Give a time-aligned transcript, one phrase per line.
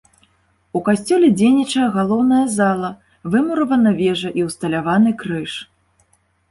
[0.77, 2.91] У касцёле дзейнічае галоўная зала,
[3.35, 5.51] вымуравана вежа і ўсталяваны крыж.